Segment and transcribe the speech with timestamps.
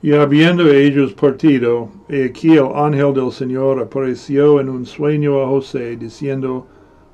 [0.00, 5.48] Y habiendo ellos partido, he aquí el ángel del Señor apareció en un sueño a
[5.48, 6.68] José, diciendo,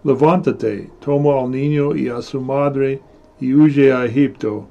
[0.04, 3.00] Levántate, toma al niño y a su madre,
[3.40, 4.66] y huye a Egipto,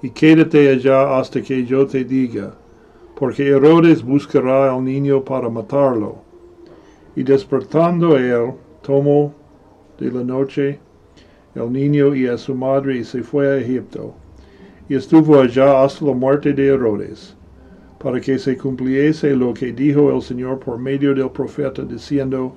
[0.00, 2.54] y quédate allá hasta que yo te diga,
[3.14, 6.16] porque Herodes buscará al niño para matarlo.
[7.14, 9.34] Y despertando él, tomó
[9.98, 10.80] de la noche
[11.54, 14.14] el niño y a su madre y se fue a Egipto,
[14.88, 17.36] y estuvo allá hasta la muerte de Herodes
[17.98, 22.54] para que se cumpliese lo que dijo el Señor por medio del profeta, diciendo,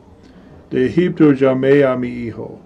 [0.70, 2.60] De Egipto llamé a mi hijo.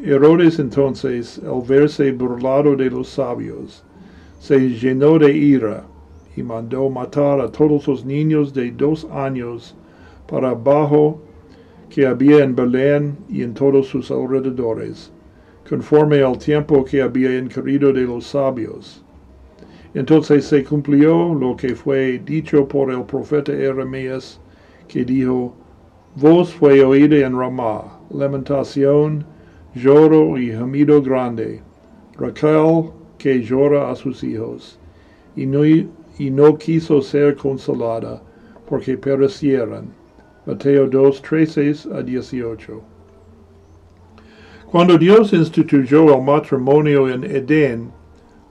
[0.00, 3.82] Herodes entonces, al verse burlado de los sabios,
[4.38, 5.84] se llenó de ira
[6.36, 9.74] y mandó matar a todos los niños de dos años
[10.28, 11.20] para abajo
[11.90, 15.10] que había en Belén y en todos sus alrededores,
[15.68, 19.04] conforme al tiempo que había incurrido de los sabios
[19.94, 24.40] entonces se cumplió lo que fue dicho por el profeta Jeremías,
[24.88, 25.54] que dijo,
[26.16, 29.24] Voz fue oída en Ramá, lamentación,
[29.74, 31.62] lloro y gemido grande,
[32.18, 34.80] Raquel que llora a sus hijos,
[35.36, 38.20] y no, y no quiso ser consolada,
[38.68, 39.92] porque perecieran.
[40.44, 42.93] Mateo 2, 13 a 18.
[44.74, 47.92] Cuando Dios instituyó el matrimonio en Edén,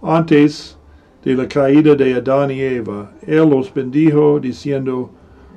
[0.01, 0.77] antes
[1.21, 5.11] de la caída de Adán y Eva, Él los bendijo diciendo,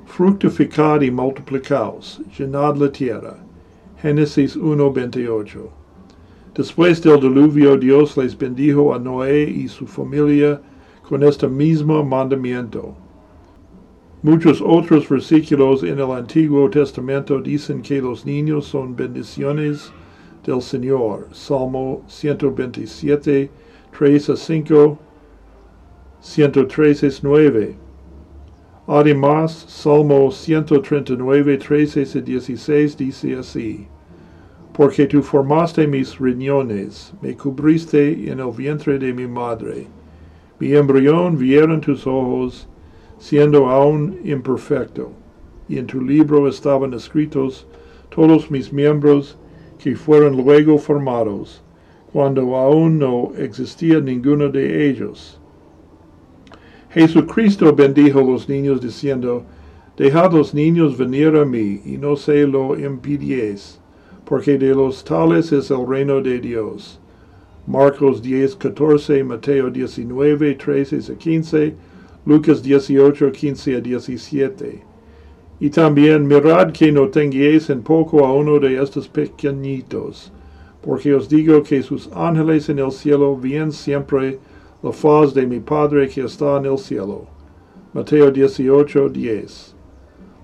[0.06, 3.37] fructificad y multiplicaos, llenad la tierra.
[4.03, 5.69] Génesis 1.28.
[6.56, 10.61] Después del diluvio, Dios les bendijo a Noé y su familia
[11.09, 12.92] con este mismo mandamiento.
[14.20, 19.92] Muchos otros versículos en el Antiguo Testamento dicen que los niños son bendiciones
[20.47, 21.29] del Señor.
[21.33, 23.51] Salmo 127,
[23.91, 24.99] 3 a 5,
[26.23, 27.75] 113.9.
[28.87, 33.89] Además, Salmo 139, 13 y 16 dice así,
[34.73, 39.89] Porque tú formaste mis riñones, me cubriste en el vientre de mi madre.
[40.61, 42.69] Mi embrión vieron tus ojos,
[43.19, 45.11] siendo aún imperfecto,
[45.69, 47.67] y en tu libro estaban escritos
[48.11, 49.37] todos mis miembros
[49.78, 51.62] que fueron luego formados,
[52.12, 55.41] cuando aún no existía ninguno de ellos
[56.97, 59.44] Jesucristo bendijo los niños diciendo,
[59.98, 63.78] Dejad los niños venir a mí, y no se lo impidies,
[64.25, 66.98] porque de los tales es el reino de Dios.
[67.66, 71.75] Marcos 10, 14, Mateo 19, 13 a 15,
[72.25, 74.86] Lucas 18, 15 a 17.
[75.59, 80.31] Y también mirad que no tengáis en poco a uno de estos pequeñitos,
[80.83, 84.39] porque os digo que sus ángeles en el cielo vienen siempre
[84.83, 87.25] la faz de mi Padre que está en el cielo.
[87.94, 89.75] Mateo 18, 10.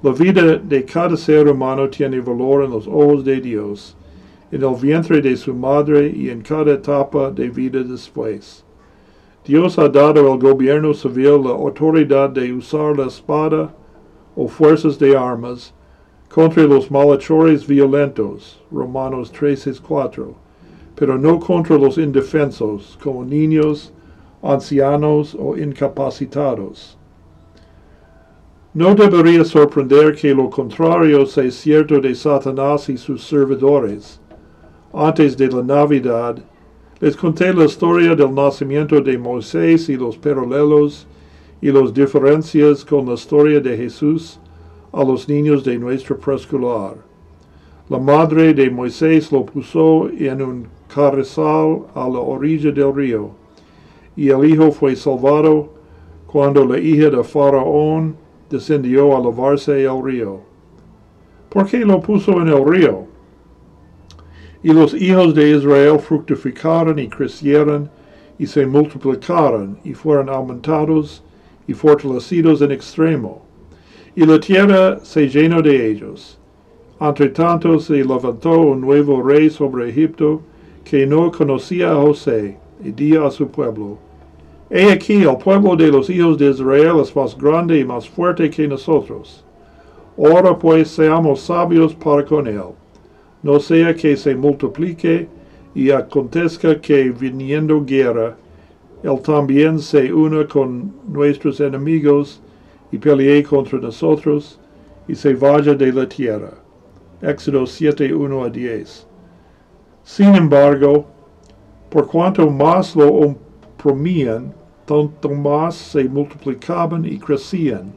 [0.03, 3.95] La vida de cada ser humano tiene valor en los ojos de Dios,
[4.51, 8.65] en el vientre de su madre y en cada etapa de vida después.
[9.45, 13.75] Dios ha dado al gobierno civil la autoridad de usar la espada
[14.37, 15.73] o fuerzas de armas
[16.29, 20.35] contra los malhechores violentos, Romanos 13:4,
[20.95, 23.93] pero no contra los indefensos, como niños,
[24.43, 26.97] ancianos o incapacitados.
[28.75, 34.19] No debería sorprender que lo contrario sea cierto de Satanás y sus servidores.
[34.95, 36.43] Antes de la Navidad,
[36.99, 41.07] les conté la historia del nacimiento de Moisés y los paralelos
[41.63, 44.41] y las diferencias con la historia de Jesús
[44.93, 46.97] a los niños de nuestro preescolar.
[47.89, 53.31] La madre de Moisés lo puso en un carrizal a la orilla del río
[54.17, 55.73] y el hijo fue salvado
[56.27, 58.17] cuando la hija de Faraón
[58.51, 60.41] descendió a lavarse al río.
[61.49, 63.05] ¿Por qué lo puso en el río?
[64.65, 67.89] Y los hijos de Israel fructificaron y crecieron
[68.37, 71.23] y se multiplicaron y fueron aumentados
[71.73, 73.43] y fortalecidos en extremo.
[74.15, 76.39] Y la tierra se llenó de ellos.
[77.01, 80.43] Entre tanto se levantó un nuevo rey sobre Egipto
[80.85, 83.99] que no conocía a José y dijo a su pueblo,
[84.71, 88.51] He aquí el pueblo de los hijos de Israel es más grande y más fuerte
[88.51, 89.45] que nosotros.
[90.19, 92.75] Ahora pues seamos sabios para con él,
[93.43, 95.27] no sea que se multiplique
[95.75, 98.37] y acontezca que viniendo guerra,
[99.03, 102.41] él también se una con nuestros enemigos
[102.93, 104.61] y pelee contra nosotros
[105.09, 106.53] y se vaya de la tierra.
[107.21, 109.07] Éxodo 7, 1 a 10.
[110.05, 111.07] Sin embargo,
[111.91, 114.55] por cuanto más lo oprimían,
[114.87, 117.93] tanto más se multiplicaban y crecían.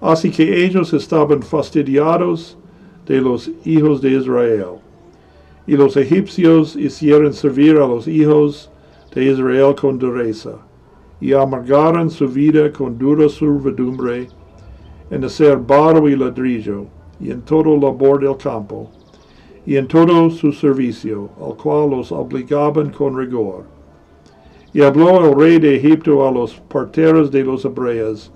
[0.00, 2.58] Así que ellos estaban fastidiados
[3.06, 4.80] de los hijos de Israel.
[5.68, 8.71] Y los egipcios hicieron servir a los hijos
[9.14, 10.52] de Israel con dureza,
[11.20, 14.28] y amargaron su vida con dura servidumbre
[15.10, 16.86] en hacer barro y ladrillo,
[17.20, 18.90] y en todo labor del campo,
[19.66, 23.64] y en todo su servicio, al cual los obligaban con rigor.
[24.72, 28.32] Y habló el rey de Egipto a los parteros de los hebreos,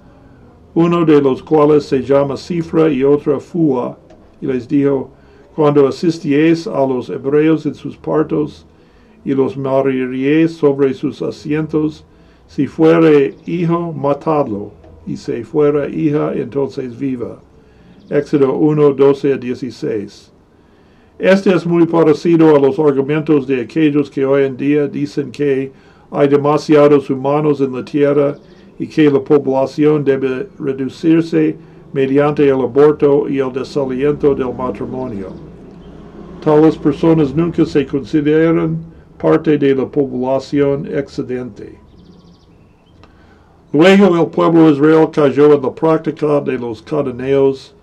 [0.75, 3.99] uno de los cuales se llama Cifra y otro Fua,
[4.43, 5.11] y les dijo,
[5.55, 8.67] cuando asistiéis a los hebreos en sus partos,
[9.27, 12.05] y los mariríais sobre sus asientos,
[12.47, 14.71] si fuere hijo, matadlo,
[15.05, 17.41] y si fuera hija, entonces viva.
[18.09, 20.33] Éxodo 1, 12 a 16.
[21.19, 25.73] Este es muy parecido a los argumentos de aquellos que hoy en día dicen que
[26.13, 28.37] hay demasiados humanos en la tierra
[28.79, 31.57] y que la población debe reducirse
[31.93, 35.31] mediante el aborto y el desaliento del matrimonio.
[36.45, 38.95] Tales personas nunca se consideran
[39.27, 41.77] parte de la población excedente.
[43.73, 47.75] Luego el pueblo de Israel cayó en la práctica de los cananeos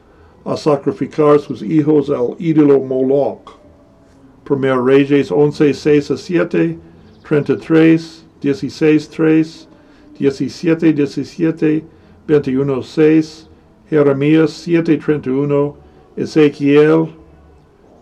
[0.46, 3.60] a sacrificar sus hijos al ídolo Moloch.
[4.46, 6.80] Primero Reyes 11, 6 a 7,
[7.28, 9.68] 33, 16, 3,
[10.20, 11.84] 17, 17,
[12.26, 13.50] 21, 6,
[13.90, 15.76] Jeremías 7, 31,
[16.16, 17.10] Ezequiel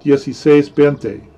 [0.04, 1.31] 16, 20.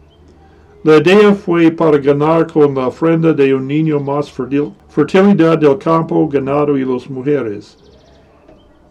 [0.85, 6.27] La idea fue para ganar con la ofrenda de un niño más fertilidad del campo,
[6.27, 7.77] ganado y las mujeres.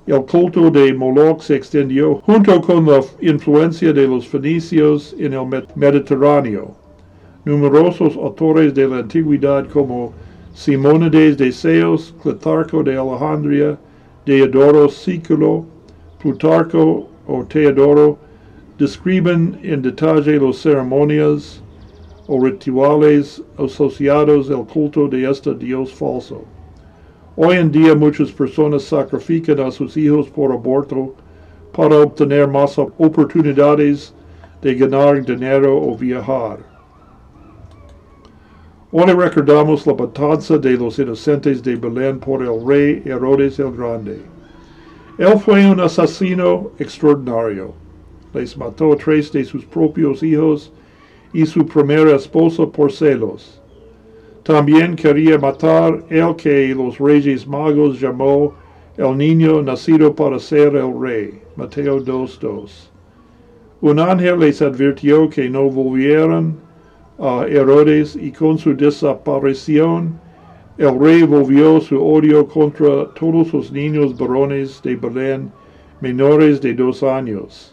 [0.07, 5.67] El culto de Moloch se extendió junto con la influencia de los fenicios en el
[5.75, 6.75] Mediterráneo.
[7.45, 10.15] Numerosos autores de la antigüedad como
[10.55, 13.79] Simónides de Ceos, Clitarco de Alejandría,
[14.25, 15.67] Deodoro Sículo,
[16.19, 18.17] Plutarco o Teodoro
[18.79, 21.62] describen en detalle las ceremonias
[22.27, 26.45] o rituales asociados al culto de este dios falso.
[27.37, 31.15] Hoy en día muchas personas sacrifican a sus hijos por aborto
[31.73, 34.15] para obtener más oportunidades
[34.61, 36.59] de ganar dinero o viajar.
[38.93, 44.21] Hoy recordamos la matanza de los inocentes de Belén por el rey Herodes el Grande.
[45.17, 47.73] Él fue un asesino extraordinario.
[48.35, 50.71] Les mató a tres de sus propios hijos
[51.33, 53.61] y su primera esposa por celos.
[54.43, 58.55] También quería matar el que los reyes magos llamó
[58.97, 61.41] el niño nacido para ser el rey.
[61.57, 62.91] Mateo 2.2.
[63.81, 66.57] Un ángel les advirtió que no volvieran
[67.19, 70.21] a Herodes y con su desaparición
[70.79, 75.53] el rey volvió su odio contra todos los niños varones de Belén
[76.01, 77.72] menores de dos años.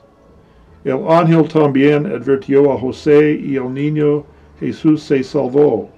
[0.84, 4.24] El ángel también advirtió a José y el niño
[4.60, 5.90] Jesús se salvó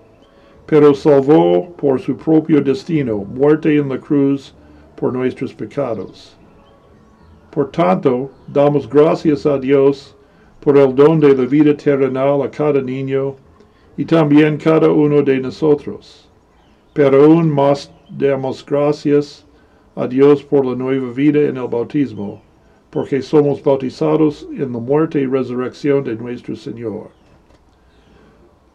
[0.72, 4.56] pero salvó por su propio destino, muerte en la cruz
[4.96, 6.38] por nuestros pecados.
[7.50, 10.16] Por tanto, damos gracias a Dios
[10.62, 13.36] por el don de la vida terrenal a cada niño
[13.98, 16.30] y también cada uno de nosotros.
[16.94, 19.46] Pero aún más damos gracias
[19.98, 22.42] a Dios por la nueva vida en el bautismo,
[22.92, 27.10] porque somos bautizados en la muerte y resurrección de nuestro Señor.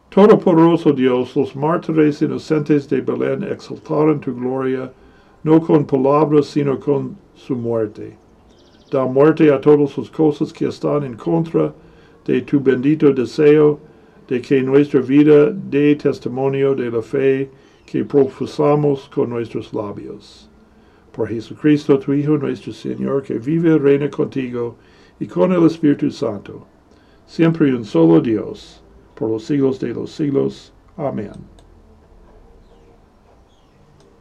[0.08, 4.90] Todopoderoso Dios, los mártires inocentes de Belén exaltaron tu gloria,
[5.44, 8.16] no con palabras, sino con su muerte.
[8.90, 11.75] Da muerte a todas las cosas que están en contra
[12.25, 13.78] de tu bendito deseo
[14.28, 17.50] de que nuestra vida dé testimonio de la fe
[17.85, 20.49] que profesamos con nuestros labios.
[21.16, 24.76] Por Jesucristo, tu Hijo, nuestro Señor, que vive y reina contigo
[25.18, 26.66] y con el Espíritu Santo,
[27.26, 28.82] siempre un solo Dios
[29.14, 30.75] por los siglos de los siglos.
[30.99, 31.55] Amén.